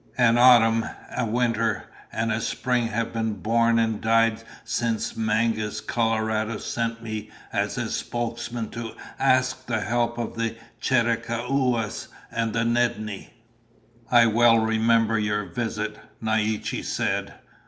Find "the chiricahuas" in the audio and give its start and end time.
10.37-12.07